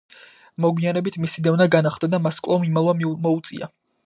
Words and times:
მოგვიანებით 0.65 1.19
მისი 1.25 1.45
დევნა 1.49 1.69
განახლდა 1.77 2.11
და 2.15 2.23
მას 2.27 2.41
კვლავ 2.47 2.65
მიმალვა 2.67 2.99
მოუწია. 3.05 3.75